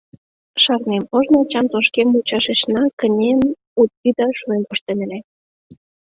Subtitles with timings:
[0.63, 3.39] —Шарнем, ожно ачам тошкем мучашешна кынем
[4.07, 5.19] ӱдаш шонен пыштен ыле.